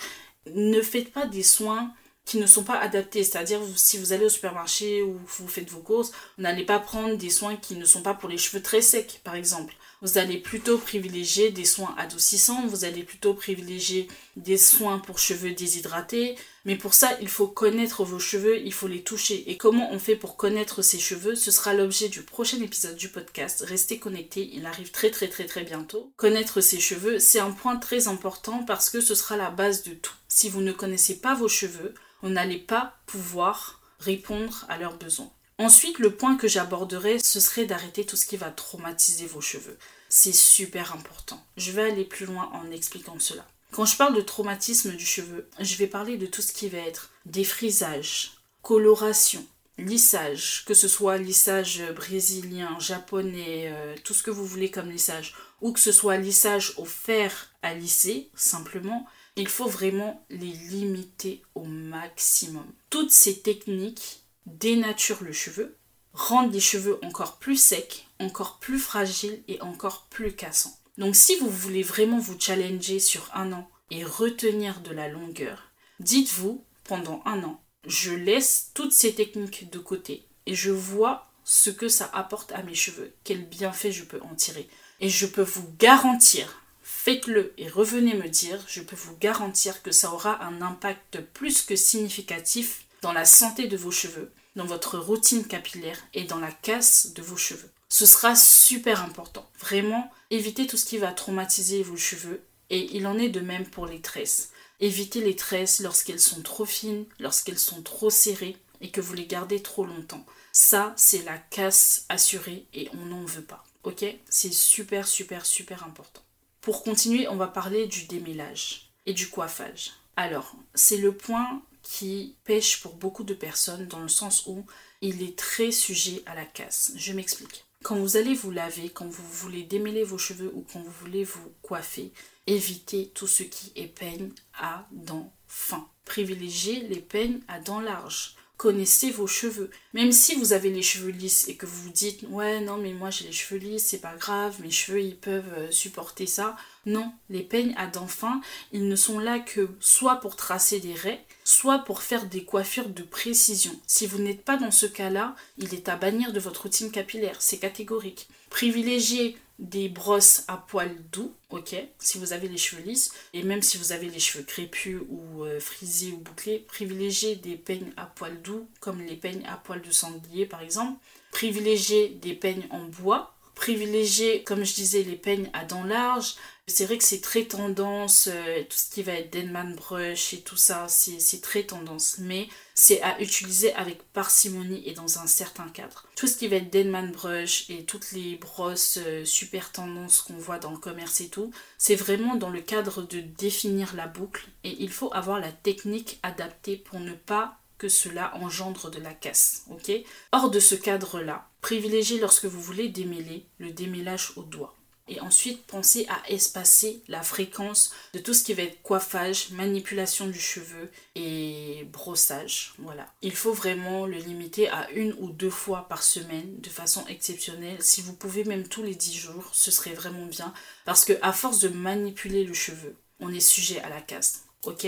ne 0.54 0.82
faites 0.82 1.14
pas 1.14 1.26
des 1.26 1.44
soins 1.44 1.94
qui 2.26 2.38
ne 2.38 2.48
sont 2.48 2.64
pas 2.64 2.80
adaptés. 2.80 3.24
C'est-à-dire, 3.24 3.60
si 3.76 3.98
vous 3.98 4.14
allez 4.14 4.26
au 4.26 4.30
supermarché 4.30 5.04
ou 5.04 5.20
vous 5.26 5.48
faites 5.48 5.70
vos 5.70 5.82
courses, 5.82 6.12
vous 6.38 6.44
n'allez 6.44 6.66
pas 6.66 6.80
prendre 6.80 7.16
des 7.16 7.30
soins 7.30 7.56
qui 7.56 7.76
ne 7.76 7.86
sont 7.86 8.02
pas 8.02 8.14
pour 8.14 8.30
les 8.30 8.38
cheveux 8.38 8.62
très 8.62 8.82
secs, 8.82 9.20
par 9.24 9.36
exemple. 9.36 9.76
Vous 10.02 10.18
allez 10.18 10.38
plutôt 10.38 10.78
privilégier 10.78 11.52
des 11.52 11.64
soins 11.64 11.96
adoucissants, 11.98 12.68
vous 12.68 12.84
allez 12.84 13.04
plutôt 13.04 13.34
privilégier 13.34 14.10
des 14.36 14.58
soins 14.58 15.00
pour 15.00 15.18
cheveux 15.18 15.52
déshydratés. 15.52 16.36
Mais 16.66 16.76
pour 16.76 16.94
ça, 16.94 17.18
il 17.22 17.30
faut 17.30 17.48
connaître 17.48 18.04
vos 18.04 18.20
cheveux, 18.20 18.60
il 18.60 18.74
faut 18.74 18.88
les 18.88 19.02
toucher. 19.02 19.50
Et 19.50 19.56
comment 19.56 19.94
on 19.94 20.00
fait 20.00 20.18
pour 20.18 20.36
connaître 20.36 20.82
ses 20.82 21.00
cheveux? 21.00 21.36
Ce 21.36 21.52
sera 21.52 21.74
l'objet 21.74 22.10
du 22.10 22.22
prochain 22.22 22.62
épisode 22.62 22.98
du 22.98 23.10
podcast. 23.10 23.64
Restez 23.66 23.98
connectés, 23.98 24.50
il 24.54 24.66
arrive 24.66 24.92
très 24.92 25.10
très 25.10 25.30
très 25.30 25.46
très 25.46 25.64
bientôt. 25.64 26.12
Connaître 26.18 26.60
ses 26.60 26.82
cheveux, 26.82 27.20
c'est 27.20 27.40
un 27.40 27.52
point 27.52 27.78
très 27.78 28.10
important 28.10 28.64
parce 28.66 28.90
que 28.90 29.00
ce 29.00 29.16
sera 29.16 29.38
la 29.38 29.52
base 29.52 29.84
de 29.84 29.94
tout. 29.94 30.14
Si 30.36 30.50
vous 30.50 30.62
ne 30.62 30.72
connaissez 30.72 31.20
pas 31.20 31.36
vos 31.36 31.48
cheveux, 31.48 31.94
on 32.24 32.30
n'allait 32.30 32.58
pas 32.58 32.98
pouvoir 33.06 33.80
répondre 34.00 34.66
à 34.68 34.80
leurs 34.80 34.98
besoins. 34.98 35.32
Ensuite, 35.60 36.00
le 36.00 36.10
point 36.10 36.38
que 36.38 36.48
j'aborderai, 36.48 37.20
ce 37.20 37.40
serait 37.40 37.68
d'arrêter 37.68 38.04
tout 38.04 38.16
ce 38.16 38.26
qui 38.26 38.36
va 38.36 38.50
traumatiser 38.50 39.28
vos 39.28 39.42
cheveux. 39.42 39.78
C'est 40.10 40.34
super 40.34 40.92
important. 40.94 41.40
Je 41.56 41.72
vais 41.72 41.84
aller 41.84 42.04
plus 42.04 42.26
loin 42.26 42.50
en 42.54 42.72
expliquant 42.72 43.20
cela. 43.20 43.48
Quand 43.72 43.86
je 43.86 43.96
parle 43.96 44.16
de 44.16 44.22
traumatisme 44.22 44.94
du 44.94 45.06
cheveu, 45.06 45.48
je 45.60 45.76
vais 45.76 45.86
parler 45.86 46.18
de 46.18 46.26
tout 46.26 46.42
ce 46.42 46.52
qui 46.52 46.68
va 46.68 46.80
être 46.80 47.12
défrisage, 47.28 48.32
coloration, 48.64 49.46
lissage, 49.78 50.64
que 50.66 50.74
ce 50.74 50.88
soit 50.88 51.20
lissage 51.20 51.84
brésilien, 51.96 52.80
japonais, 52.80 53.72
euh, 53.72 53.96
tout 54.04 54.16
ce 54.16 54.24
que 54.24 54.32
vous 54.32 54.48
voulez 54.48 54.72
comme 54.72 54.90
lissage, 54.90 55.36
ou 55.62 55.74
que 55.74 55.80
ce 55.80 55.92
soit 55.92 56.18
lissage 56.18 56.74
au 56.78 56.86
fer 56.86 57.52
à 57.62 57.76
lisser, 57.76 58.32
simplement, 58.34 59.08
il 59.36 59.48
faut 59.48 59.68
vraiment 59.68 60.26
les 60.30 60.54
limiter 60.54 61.42
au 61.56 61.64
maximum. 61.64 62.66
Toutes 62.90 63.12
ces 63.12 63.42
techniques 63.42 64.24
dénaturent 64.46 65.24
le 65.24 65.34
cheveu, 65.34 65.78
rendent 66.14 66.54
les 66.54 66.60
cheveux 66.60 67.00
encore 67.04 67.38
plus 67.38 67.58
secs, 67.58 68.06
encore 68.20 68.60
plus 68.60 68.80
fragiles 68.80 69.44
et 69.48 69.62
encore 69.62 70.08
plus 70.10 70.34
cassants. 70.34 70.78
Donc 70.98 71.16
si 71.16 71.36
vous 71.38 71.50
voulez 71.50 71.84
vraiment 71.84 72.20
vous 72.20 72.40
challenger 72.40 73.00
sur 73.00 73.30
un 73.34 73.52
an 73.54 73.68
et 73.90 74.04
retenir 74.04 74.82
de 74.82 74.92
la 74.92 75.08
longueur, 75.08 75.72
dites-vous 76.00 76.64
pendant 76.84 77.22
un 77.26 77.44
an, 77.44 77.64
je 77.88 78.12
laisse 78.12 78.72
toutes 78.74 78.94
ces 78.94 79.16
techniques 79.16 79.70
de 79.72 79.80
côté 79.80 80.28
et 80.46 80.54
je 80.54 80.72
vois 80.72 81.30
ce 81.44 81.70
que 81.70 81.88
ça 81.88 82.10
apporte 82.14 82.52
à 82.52 82.64
mes 82.64 82.76
cheveux, 82.76 83.14
quel 83.24 83.46
bienfait 83.46 83.92
je 83.92 84.04
peux 84.04 84.22
en 84.22 84.36
tirer. 84.36 84.70
Et 85.00 85.10
je 85.10 85.26
peux 85.26 85.42
vous 85.42 85.68
garantir 85.78 86.63
Faites-le 86.96 87.54
et 87.58 87.68
revenez 87.68 88.14
me 88.14 88.30
dire, 88.30 88.64
je 88.66 88.80
peux 88.80 88.96
vous 88.96 89.18
garantir 89.18 89.84
que 89.84 89.92
ça 89.92 90.14
aura 90.14 90.42
un 90.42 90.62
impact 90.62 91.20
plus 91.34 91.62
que 91.62 91.76
significatif 91.76 92.86
dans 93.02 93.12
la 93.12 93.26
santé 93.26 93.68
de 93.68 93.76
vos 93.76 93.92
cheveux, 93.92 94.32
dans 94.56 94.66
votre 94.66 94.98
routine 94.98 95.46
capillaire 95.46 95.98
et 96.14 96.24
dans 96.24 96.40
la 96.40 96.52
casse 96.52 97.12
de 97.14 97.22
vos 97.22 97.36
cheveux. 97.36 97.70
Ce 97.90 98.06
sera 98.06 98.38
super 98.38 99.04
important. 99.04 99.50
Vraiment, 99.60 100.10
évitez 100.30 100.66
tout 100.66 100.78
ce 100.78 100.86
qui 100.86 100.98
va 100.98 101.12
traumatiser 101.12 101.84
vos 101.84 101.98
cheveux 101.98 102.42
et 102.70 102.96
il 102.96 103.06
en 103.06 103.18
est 103.18 103.28
de 103.28 103.42
même 103.42 103.68
pour 103.68 103.86
les 103.86 104.00
tresses. 104.00 104.52
Évitez 104.80 105.20
les 105.20 105.36
tresses 105.36 105.82
lorsqu'elles 105.82 106.22
sont 106.22 106.42
trop 106.42 106.66
fines, 106.66 107.06
lorsqu'elles 107.20 107.60
sont 107.60 107.82
trop 107.82 108.12
serrées 108.12 108.56
et 108.80 108.92
que 108.92 109.02
vous 109.02 109.14
les 109.14 109.28
gardez 109.28 109.62
trop 109.62 109.84
longtemps. 109.84 110.26
Ça, 110.54 110.94
c'est 110.96 111.26
la 111.26 111.38
casse 111.38 112.06
assurée 112.08 112.66
et 112.74 112.88
on 112.94 113.06
n'en 113.08 113.26
veut 113.26 113.44
pas. 113.44 113.66
Ok? 113.84 114.06
C'est 114.30 114.54
super, 114.54 115.06
super, 115.06 115.46
super 115.46 115.84
important. 115.84 116.22
Pour 116.64 116.82
continuer, 116.82 117.28
on 117.28 117.36
va 117.36 117.48
parler 117.48 117.88
du 117.88 118.06
démêlage 118.06 118.94
et 119.06 119.12
du 119.12 119.28
coiffage. 119.28 119.92
Alors, 120.16 120.56
c'est 120.74 120.96
le 120.96 121.12
point 121.14 121.62
qui 121.82 122.38
pêche 122.46 122.80
pour 122.80 122.96
beaucoup 122.96 123.26
de 123.26 123.34
personnes 123.34 123.86
dans 123.88 124.00
le 124.00 124.08
sens 124.08 124.46
où 124.48 124.66
il 125.02 125.22
est 125.24 125.38
très 125.38 125.72
sujet 125.72 126.24
à 126.26 126.36
la 126.36 126.46
casse. 126.46 126.94
Je 126.96 127.12
m'explique. 127.12 127.66
Quand 127.84 127.98
vous 127.98 128.16
allez 128.16 128.34
vous 128.34 128.50
laver, 128.50 128.88
quand 128.88 129.10
vous 129.10 129.28
voulez 129.28 129.64
démêler 129.64 130.06
vos 130.06 130.18
cheveux 130.18 130.54
ou 130.56 130.66
quand 130.72 130.80
vous 130.80 130.94
voulez 131.02 131.26
vous 131.26 131.52
coiffer, 131.62 132.14
évitez 132.48 133.12
tout 133.14 133.28
ce 133.28 133.44
qui 133.44 133.74
est 133.76 133.88
peigne 133.88 134.32
à 134.58 134.88
dents 134.94 135.34
fins. 135.48 135.90
Privilégiez 136.06 136.88
les 136.88 137.02
peignes 137.02 137.42
à 137.50 137.60
dents 137.60 137.82
larges 137.82 138.38
connaissez 138.64 139.12
vos 139.12 139.28
cheveux. 139.28 139.70
Même 139.94 140.14
si 140.14 140.36
vous 140.36 140.54
avez 140.54 140.70
les 140.70 140.82
cheveux 140.82 141.12
lisses 141.12 141.50
et 141.50 141.56
que 141.58 141.66
vous 141.66 141.84
vous 141.84 141.90
dites 141.90 142.24
ouais 142.30 142.62
non 142.62 142.78
mais 142.78 142.94
moi 142.94 143.10
j'ai 143.10 143.26
les 143.26 143.34
cheveux 143.34 143.60
lisses, 143.60 143.88
c'est 143.88 144.00
pas 144.00 144.16
grave, 144.16 144.56
mes 144.62 144.72
cheveux 144.72 145.02
ils 145.02 145.18
peuvent 145.18 145.54
euh, 145.58 145.70
supporter 145.70 146.28
ça. 146.28 146.56
Non, 146.86 147.12
les 147.30 147.42
peignes 147.42 147.74
à 147.76 147.88
dents 147.88 148.08
fins, 148.08 148.40
ils 148.72 148.88
ne 148.88 148.96
sont 148.96 149.20
là 149.20 149.40
que 149.40 149.70
soit 149.82 150.16
pour 150.22 150.38
tracer 150.38 150.80
des 150.80 150.94
raies, 150.94 151.26
soit 151.44 151.80
pour 151.80 152.02
faire 152.02 152.26
des 152.26 152.46
coiffures 152.46 152.88
de 152.88 153.04
précision. 153.04 153.78
Si 153.86 154.08
vous 154.08 154.20
n'êtes 154.20 154.46
pas 154.46 154.56
dans 154.56 154.72
ce 154.72 154.86
cas-là, 154.86 155.36
il 155.58 155.74
est 155.74 155.90
à 155.90 155.98
bannir 155.98 156.32
de 156.32 156.40
votre 156.40 156.62
routine 156.62 156.90
capillaire, 156.90 157.36
c'est 157.40 157.60
catégorique. 157.60 158.30
Privilégiez 158.50 159.38
des 159.64 159.88
brosses 159.88 160.44
à 160.48 160.58
poils 160.58 160.96
doux, 161.12 161.34
ok, 161.50 161.76
si 161.98 162.18
vous 162.18 162.34
avez 162.34 162.50
les 162.50 162.58
cheveux 162.58 162.84
lisses, 162.84 163.12
et 163.34 163.44
même 163.44 163.62
si 163.62 163.78
vous 163.78 163.94
avez 163.94 164.10
les 164.10 164.20
cheveux 164.20 164.44
crépus 164.44 165.00
ou 165.10 165.46
euh, 165.46 165.60
frisés 165.60 166.12
ou 166.12 166.18
bouclés, 166.18 166.60
privilégiez 166.60 167.36
des 167.38 167.56
peignes 167.56 167.94
à 167.96 168.06
poils 168.06 168.42
doux, 168.42 168.68
comme 168.82 169.02
les 169.02 169.16
peignes 169.16 169.46
à 169.48 169.56
poils 169.56 169.82
de 169.82 169.92
sanglier 169.92 170.46
par 170.46 170.62
exemple. 170.62 171.00
Privilégiez 171.32 172.10
des 172.10 172.34
peignes 172.34 172.68
en 172.70 172.84
bois, 172.84 173.33
privilégiez, 173.56 174.44
comme 174.44 174.64
je 174.64 174.74
disais, 174.74 175.04
les 175.04 175.16
peignes 175.16 175.50
à 175.54 175.66
dents 175.66 175.84
larges, 175.84 176.36
c'est 176.68 176.86
vrai 176.86 176.98
que 176.98 177.04
c'est 177.04 177.20
très 177.20 177.44
tendance, 177.44 178.30
euh, 178.32 178.64
tout 178.64 178.78
ce 178.78 178.90
qui 178.90 179.04
va 179.04 179.14
être 179.14 179.34
Denman 179.34 179.76
Brush 179.76 180.34
et 180.34 180.40
tout 180.40 180.56
ça, 180.56 180.88
c'est 180.88 181.42
très 181.42 181.64
tendance. 181.64 182.20
Mais 182.20 182.48
c'est 182.74 183.02
à 183.02 183.20
utiliser 183.20 183.74
avec 183.74 184.02
parcimonie 184.14 184.82
et 184.86 184.94
dans 184.94 185.20
un 185.20 185.28
certain 185.28 185.68
cadre. 185.68 186.06
Tout 186.16 186.26
ce 186.26 186.38
qui 186.38 186.48
va 186.48 186.58
être 186.58 186.72
Denman 186.72 187.12
Brush 187.12 187.70
et 187.70 187.84
toutes 187.84 188.14
les 188.14 188.38
brosses 188.38 188.98
euh, 189.06 189.26
super 189.26 189.74
tendance 189.74 190.22
qu'on 190.22 190.38
voit 190.38 190.58
dans 190.58 190.72
le 190.72 190.78
commerce 190.78 191.20
et 191.20 191.28
tout, 191.28 191.52
c'est 191.78 191.96
vraiment 191.96 192.36
dans 192.36 192.50
le 192.50 192.62
cadre 192.62 193.02
de 193.02 193.20
définir 193.20 193.94
la 193.94 194.08
boucle 194.08 194.48
et 194.64 194.82
il 194.82 194.92
faut 194.92 195.14
avoir 195.14 195.42
la 195.42 195.52
technique 195.52 196.20
adaptée 196.24 196.78
pour 196.78 197.02
ne 197.02 197.14
pas 197.14 197.60
que 197.84 197.90
cela 197.90 198.34
engendre 198.38 198.90
de 198.90 199.02
la 199.02 199.14
casse, 199.14 199.66
ok? 199.70 199.92
Hors 200.32 200.50
de 200.50 200.62
ce 200.62 200.74
cadre-là, 200.74 201.50
privilégiez 201.60 202.18
lorsque 202.18 202.46
vous 202.46 202.62
voulez 202.62 202.88
démêler 202.88 203.46
le 203.58 203.72
démêlage 203.72 204.32
au 204.38 204.44
doigt. 204.44 204.74
Et 205.10 205.20
ensuite, 205.20 205.68
pensez 205.68 206.08
à 206.08 206.32
espacer 206.32 207.04
la 207.10 207.24
fréquence 207.24 207.92
de 208.14 208.20
tout 208.20 208.34
ce 208.34 208.46
qui 208.46 208.54
va 208.54 208.64
être 208.64 208.82
coiffage, 208.84 209.50
manipulation 209.50 210.28
du 210.28 210.40
cheveu 210.40 210.90
et 211.16 211.86
brossage. 211.92 212.74
Voilà. 212.78 213.06
Il 213.22 213.36
faut 213.36 213.52
vraiment 213.52 214.06
le 214.06 214.16
limiter 214.16 214.70
à 214.70 214.90
une 214.92 215.14
ou 215.20 215.30
deux 215.32 215.50
fois 215.50 215.90
par 215.90 216.04
semaine 216.04 216.62
de 216.62 216.70
façon 216.70 217.06
exceptionnelle. 217.08 217.84
Si 217.84 218.02
vous 218.02 218.14
pouvez 218.14 218.46
même 218.46 218.66
tous 218.66 218.82
les 218.82 218.96
dix 218.96 219.14
jours, 219.14 219.50
ce 219.52 219.72
serait 219.72 219.94
vraiment 219.94 220.26
bien. 220.26 220.54
Parce 220.86 221.04
que 221.04 221.20
à 221.22 221.34
force 221.34 221.60
de 221.60 221.68
manipuler 221.68 222.46
le 222.46 222.54
cheveu, 222.54 222.96
on 223.20 223.34
est 223.34 223.42
sujet 223.42 223.82
à 223.82 223.90
la 223.90 224.00
casse. 224.00 224.46
Ok? 224.64 224.88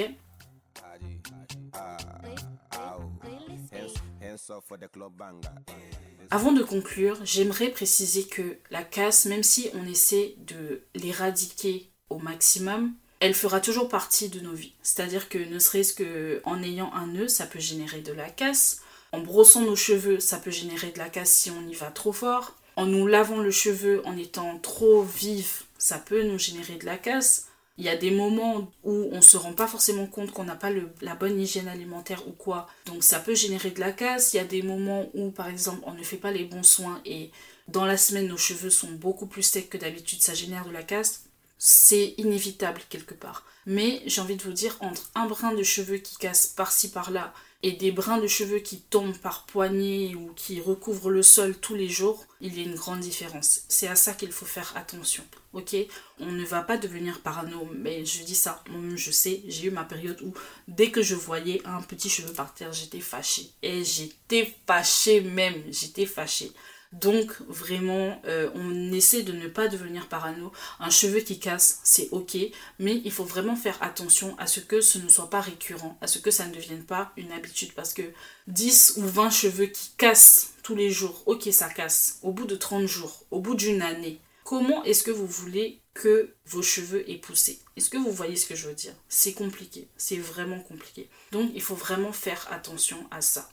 Avant 6.31 6.51
de 6.51 6.63
conclure, 6.63 7.19
j'aimerais 7.23 7.69
préciser 7.69 8.25
que 8.25 8.57
la 8.71 8.83
casse, 8.83 9.25
même 9.25 9.43
si 9.43 9.69
on 9.73 9.85
essaie 9.85 10.35
de 10.39 10.81
l'éradiquer 10.95 11.89
au 12.09 12.19
maximum, 12.19 12.93
elle 13.19 13.33
fera 13.33 13.59
toujours 13.59 13.89
partie 13.89 14.29
de 14.29 14.39
nos 14.39 14.53
vies. 14.53 14.73
C'est-à-dire 14.83 15.29
que 15.29 15.37
ne 15.37 15.59
serait-ce 15.59 15.93
que 15.93 16.41
en 16.43 16.61
ayant 16.61 16.93
un 16.93 17.07
nœud, 17.07 17.27
ça 17.27 17.45
peut 17.45 17.59
générer 17.59 18.01
de 18.01 18.13
la 18.13 18.29
casse. 18.29 18.81
En 19.11 19.19
brossant 19.19 19.61
nos 19.61 19.75
cheveux, 19.75 20.19
ça 20.19 20.37
peut 20.37 20.51
générer 20.51 20.91
de 20.91 20.97
la 20.97 21.09
casse 21.09 21.31
si 21.31 21.51
on 21.51 21.67
y 21.67 21.73
va 21.73 21.91
trop 21.91 22.11
fort. 22.11 22.55
En 22.75 22.85
nous 22.85 23.07
lavant 23.07 23.39
le 23.39 23.51
cheveu 23.51 24.01
en 24.05 24.17
étant 24.17 24.59
trop 24.59 25.03
vif, 25.03 25.65
ça 25.77 25.97
peut 25.97 26.23
nous 26.23 26.39
générer 26.39 26.75
de 26.75 26.85
la 26.85 26.97
casse. 26.97 27.47
Il 27.77 27.84
y 27.84 27.89
a 27.89 27.98
des 27.98 28.12
moments 28.12 28.72
où 28.84 29.10
on 29.12 29.17
ne 29.17 29.22
se 29.22 29.36
rend 29.36 29.53
pas 29.53 29.67
forcément 29.67 30.08
compte 30.08 30.32
qu'on 30.32 30.46
n'a 30.46 30.55
pas 30.55 30.72
la 31.01 31.15
bonne 31.15 31.39
hygiène 31.39 31.67
alimentaire 31.67 32.25
ou 32.27 32.32
quoi. 32.32 32.67
Donc 32.86 33.03
ça 33.03 33.20
peut 33.20 33.36
générer 33.36 33.72
de 33.72 33.82
la 33.82 33.91
casse. 33.91 34.34
Il 34.34 34.38
y 34.38 34.39
a 34.39 34.46
des 34.46 34.62
moments 34.62 35.10
où, 35.13 35.32
par 35.32 35.48
exemple, 35.48 35.82
on 35.86 35.94
ne 35.94 36.03
fait 36.03 36.17
pas 36.17 36.32
les 36.32 36.46
bons 36.46 36.63
soins 36.63 37.01
et 37.05 37.32
dans 37.67 37.86
la 37.86 37.98
semaine, 37.98 38.27
nos 38.27 38.38
cheveux 38.38 38.70
sont 38.70 38.91
beaucoup 38.91 39.25
plus 39.25 39.44
secs 39.44 39.70
que 39.70 39.77
d'habitude. 39.77 40.22
Ça 40.22 40.34
génère 40.34 40.65
de 40.65 40.72
la 40.72 40.84
casse. 40.84 41.25
C'est 41.58 42.13
inévitable 42.17 42.82
quelque 42.89 43.13
part. 43.13 43.46
Mais 43.65 44.01
j'ai 44.05 44.22
envie 44.22 44.36
de 44.36 44.44
vous 44.44 44.53
dire, 44.53 44.77
entre 44.82 45.10
un 45.15 45.25
brin 45.25 45.53
de 45.53 45.63
cheveux 45.63 45.98
qui 45.98 46.17
casse 46.17 46.48
par-ci 46.48 46.91
par-là 46.91 47.34
et 47.63 47.71
des 47.71 47.91
brins 47.91 48.19
de 48.19 48.27
cheveux 48.27 48.59
qui 48.59 48.81
tombent 48.81 49.17
par 49.17 49.45
poignée 49.45 50.15
ou 50.15 50.31
qui 50.35 50.62
recouvrent 50.62 51.09
le 51.09 51.24
sol 51.24 51.57
tous 51.57 51.75
les 51.75 51.89
jours, 51.89 52.25
il 52.41 52.57
y 52.57 52.62
a 52.62 52.63
une 52.63 52.75
grande 52.75 53.00
différence. 53.00 53.62
C'est 53.69 53.88
à 53.88 53.95
ça 53.95 54.13
qu'il 54.13 54.31
faut 54.31 54.45
faire 54.45 54.74
attention. 54.75 55.24
Ok? 55.53 55.75
On 56.19 56.31
ne 56.31 56.45
va 56.45 56.62
pas 56.62 56.77
devenir 56.77 57.21
parano, 57.21 57.67
mais 57.74 58.05
je 58.05 58.24
dis 58.24 58.35
ça, 58.35 58.63
je 58.95 59.12
sais, 59.12 59.41
j'ai 59.47 59.67
eu 59.67 59.71
ma 59.71 59.83
période 59.83 60.21
où 60.21 60.33
dès 60.67 60.91
que 60.91 61.01
je 61.01 61.15
voyais 61.15 61.62
un 61.65 61.81
petit 61.81 62.09
cheveu 62.09 62.33
par 62.33 62.53
terre, 62.53 62.74
j'étais 62.74 63.00
fâchée. 63.00 63.50
Et 63.63 63.83
j'étais 63.83 64.53
fâchée 64.67 65.21
même, 65.21 65.63
j'étais 65.71 66.05
fâchée. 66.05 66.51
Donc 66.93 67.33
vraiment, 67.47 68.21
euh, 68.25 68.49
on 68.55 68.91
essaie 68.91 69.23
de 69.23 69.33
ne 69.33 69.47
pas 69.47 69.67
devenir 69.67 70.07
parano. 70.07 70.51
Un 70.79 70.89
cheveu 70.89 71.19
qui 71.19 71.39
casse, 71.39 71.79
c'est 71.83 72.09
ok, 72.11 72.37
mais 72.79 73.01
il 73.03 73.11
faut 73.11 73.23
vraiment 73.23 73.55
faire 73.55 73.77
attention 73.81 74.37
à 74.37 74.47
ce 74.47 74.59
que 74.59 74.81
ce 74.81 74.97
ne 74.97 75.09
soit 75.09 75.29
pas 75.29 75.41
récurrent, 75.41 75.97
à 76.01 76.07
ce 76.07 76.19
que 76.19 76.31
ça 76.31 76.45
ne 76.45 76.53
devienne 76.53 76.83
pas 76.83 77.11
une 77.17 77.31
habitude. 77.31 77.73
Parce 77.73 77.93
que 77.93 78.03
10 78.47 78.95
ou 78.97 79.01
20 79.01 79.29
cheveux 79.29 79.65
qui 79.65 79.91
cassent 79.97 80.53
tous 80.63 80.75
les 80.75 80.89
jours, 80.89 81.23
ok 81.25 81.49
ça 81.51 81.69
casse, 81.69 82.19
au 82.23 82.31
bout 82.31 82.45
de 82.45 82.55
30 82.55 82.87
jours, 82.87 83.25
au 83.31 83.39
bout 83.39 83.55
d'une 83.55 83.81
année, 83.81 84.19
comment 84.43 84.83
est-ce 84.83 85.03
que 85.03 85.11
vous 85.11 85.27
voulez 85.27 85.81
que 85.93 86.33
vos 86.45 86.61
cheveux 86.61 87.09
aient 87.09 87.17
poussé? 87.17 87.59
Est-ce 87.75 87.89
que 87.89 87.97
vous 87.97 88.11
voyez 88.11 88.35
ce 88.35 88.47
que 88.47 88.55
je 88.55 88.67
veux 88.67 88.73
dire? 88.73 88.93
C'est 89.09 89.33
compliqué, 89.33 89.87
c'est 89.97 90.17
vraiment 90.17 90.59
compliqué. 90.59 91.09
Donc 91.31 91.51
il 91.53 91.61
faut 91.61 91.75
vraiment 91.75 92.13
faire 92.13 92.47
attention 92.51 93.05
à 93.11 93.21
ça. 93.21 93.49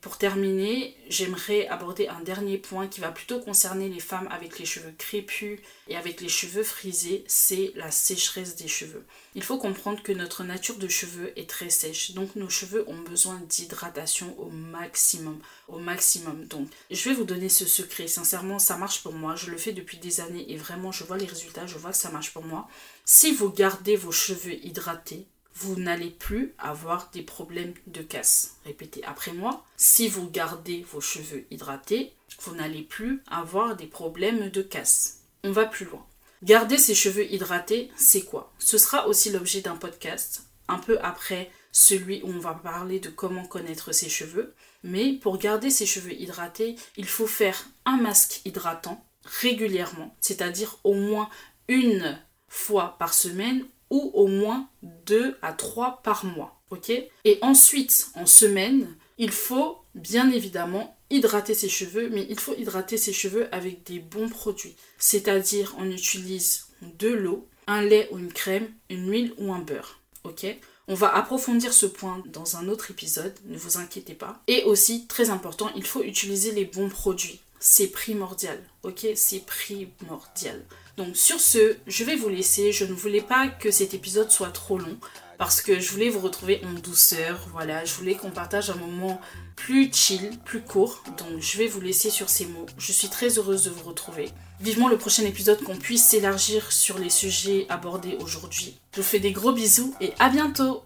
Pour 0.00 0.18
terminer, 0.18 0.96
j'aimerais 1.08 1.66
aborder 1.68 2.08
un 2.08 2.20
dernier 2.20 2.58
point 2.58 2.88
qui 2.88 3.00
va 3.00 3.10
plutôt 3.10 3.40
concerner 3.40 3.88
les 3.88 4.00
femmes 4.00 4.28
avec 4.30 4.58
les 4.58 4.66
cheveux 4.66 4.92
crépus 4.98 5.60
et 5.88 5.96
avec 5.96 6.20
les 6.20 6.28
cheveux 6.28 6.62
frisés, 6.62 7.24
c'est 7.26 7.72
la 7.74 7.90
sécheresse 7.90 8.56
des 8.56 8.68
cheveux. 8.68 9.04
Il 9.34 9.42
faut 9.42 9.58
comprendre 9.58 10.02
que 10.02 10.12
notre 10.12 10.44
nature 10.44 10.76
de 10.76 10.88
cheveux 10.88 11.32
est 11.38 11.48
très 11.48 11.70
sèche, 11.70 12.12
donc 12.12 12.36
nos 12.36 12.50
cheveux 12.50 12.84
ont 12.86 13.00
besoin 13.00 13.40
d'hydratation 13.48 14.38
au 14.38 14.50
maximum, 14.50 15.38
au 15.68 15.78
maximum. 15.78 16.44
Donc, 16.44 16.68
je 16.90 17.08
vais 17.08 17.14
vous 17.14 17.24
donner 17.24 17.48
ce 17.48 17.66
secret. 17.66 18.06
Sincèrement, 18.06 18.58
ça 18.58 18.76
marche 18.76 19.02
pour 19.02 19.14
moi. 19.14 19.36
Je 19.36 19.50
le 19.50 19.56
fais 19.56 19.72
depuis 19.72 19.98
des 19.98 20.20
années 20.20 20.52
et 20.52 20.56
vraiment, 20.56 20.92
je 20.92 21.04
vois 21.04 21.16
les 21.16 21.26
résultats, 21.26 21.66
je 21.66 21.78
vois 21.78 21.92
que 21.92 21.96
ça 21.96 22.10
marche 22.10 22.32
pour 22.32 22.44
moi. 22.44 22.68
Si 23.06 23.32
vous 23.32 23.50
gardez 23.50 23.96
vos 23.96 24.12
cheveux 24.12 24.64
hydratés, 24.64 25.26
vous 25.54 25.76
n'allez 25.76 26.10
plus 26.10 26.54
avoir 26.58 27.10
des 27.12 27.22
problèmes 27.22 27.74
de 27.86 28.02
casse. 28.02 28.56
Répétez 28.64 29.04
après 29.04 29.32
moi. 29.32 29.64
Si 29.76 30.08
vous 30.08 30.28
gardez 30.28 30.84
vos 30.92 31.00
cheveux 31.00 31.44
hydratés, 31.50 32.12
vous 32.40 32.54
n'allez 32.54 32.82
plus 32.82 33.22
avoir 33.30 33.76
des 33.76 33.86
problèmes 33.86 34.50
de 34.50 34.62
casse. 34.62 35.20
On 35.44 35.52
va 35.52 35.66
plus 35.66 35.86
loin. 35.86 36.04
Garder 36.42 36.76
ses 36.76 36.94
cheveux 36.94 37.32
hydratés, 37.32 37.90
c'est 37.96 38.22
quoi? 38.22 38.52
Ce 38.58 38.76
sera 38.78 39.06
aussi 39.06 39.30
l'objet 39.30 39.60
d'un 39.60 39.76
podcast, 39.76 40.46
un 40.68 40.78
peu 40.78 40.98
après 41.00 41.50
celui 41.72 42.22
où 42.22 42.28
on 42.28 42.38
va 42.38 42.54
parler 42.54 43.00
de 43.00 43.08
comment 43.08 43.46
connaître 43.46 43.92
ses 43.92 44.08
cheveux. 44.08 44.54
Mais 44.82 45.14
pour 45.14 45.38
garder 45.38 45.70
ses 45.70 45.86
cheveux 45.86 46.12
hydratés, 46.12 46.76
il 46.96 47.06
faut 47.06 47.26
faire 47.26 47.66
un 47.86 47.96
masque 47.96 48.42
hydratant 48.44 49.04
régulièrement, 49.24 50.14
c'est-à-dire 50.20 50.78
au 50.84 50.94
moins 50.94 51.30
une 51.68 52.20
fois 52.48 52.96
par 52.98 53.14
semaine 53.14 53.64
ou 53.94 54.10
au 54.12 54.26
moins 54.26 54.68
2 55.06 55.38
à 55.40 55.52
3 55.52 56.00
par 56.02 56.24
mois. 56.24 56.60
ok? 56.70 56.90
Et 57.24 57.38
ensuite, 57.42 58.08
en 58.16 58.26
semaine, 58.26 58.92
il 59.18 59.30
faut 59.30 59.78
bien 59.94 60.32
évidemment 60.32 60.96
hydrater 61.10 61.54
ses 61.54 61.68
cheveux, 61.68 62.10
mais 62.10 62.26
il 62.28 62.40
faut 62.40 62.56
hydrater 62.56 62.96
ses 62.96 63.12
cheveux 63.12 63.46
avec 63.54 63.84
des 63.84 64.00
bons 64.00 64.28
produits. 64.28 64.74
C'est-à-dire, 64.98 65.76
on 65.78 65.88
utilise 65.88 66.66
de 66.98 67.08
l'eau, 67.08 67.46
un 67.68 67.82
lait 67.82 68.08
ou 68.10 68.18
une 68.18 68.32
crème, 68.32 68.68
une 68.90 69.08
huile 69.08 69.32
ou 69.38 69.52
un 69.52 69.60
beurre. 69.60 70.00
Ok? 70.24 70.44
On 70.88 70.94
va 70.94 71.14
approfondir 71.14 71.72
ce 71.72 71.86
point 71.86 72.20
dans 72.26 72.56
un 72.56 72.68
autre 72.68 72.90
épisode, 72.90 73.34
ne 73.44 73.56
vous 73.56 73.78
inquiétez 73.78 74.14
pas. 74.14 74.42
Et 74.48 74.64
aussi, 74.64 75.06
très 75.06 75.30
important, 75.30 75.70
il 75.76 75.86
faut 75.86 76.02
utiliser 76.02 76.50
les 76.50 76.64
bons 76.64 76.88
produits. 76.88 77.40
C'est 77.60 77.92
primordial, 77.92 78.58
ok? 78.82 79.06
C'est 79.14 79.46
primordial. 79.46 80.64
Donc 80.96 81.16
sur 81.16 81.40
ce, 81.40 81.76
je 81.86 82.04
vais 82.04 82.16
vous 82.16 82.28
laisser. 82.28 82.72
Je 82.72 82.84
ne 82.84 82.92
voulais 82.92 83.20
pas 83.20 83.48
que 83.48 83.70
cet 83.70 83.94
épisode 83.94 84.30
soit 84.30 84.50
trop 84.50 84.78
long 84.78 84.96
parce 85.38 85.60
que 85.60 85.80
je 85.80 85.90
voulais 85.90 86.08
vous 86.08 86.20
retrouver 86.20 86.60
en 86.64 86.72
douceur. 86.80 87.40
Voilà, 87.52 87.84
je 87.84 87.94
voulais 87.94 88.14
qu'on 88.14 88.30
partage 88.30 88.70
un 88.70 88.76
moment 88.76 89.20
plus 89.56 89.92
chill, 89.92 90.38
plus 90.44 90.60
court. 90.60 91.02
Donc 91.18 91.40
je 91.40 91.58
vais 91.58 91.66
vous 91.66 91.80
laisser 91.80 92.10
sur 92.10 92.28
ces 92.28 92.46
mots. 92.46 92.66
Je 92.78 92.92
suis 92.92 93.08
très 93.08 93.38
heureuse 93.38 93.64
de 93.64 93.70
vous 93.70 93.88
retrouver. 93.88 94.30
Vivement 94.60 94.88
le 94.88 94.96
prochain 94.96 95.24
épisode 95.24 95.62
qu'on 95.62 95.76
puisse 95.76 96.04
s'élargir 96.04 96.70
sur 96.70 96.98
les 96.98 97.10
sujets 97.10 97.66
abordés 97.68 98.16
aujourd'hui. 98.20 98.78
Je 98.92 99.00
vous 99.00 99.06
fais 99.06 99.18
des 99.18 99.32
gros 99.32 99.52
bisous 99.52 99.94
et 100.00 100.12
à 100.18 100.28
bientôt. 100.28 100.84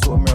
To 0.00 0.12
America. 0.12 0.31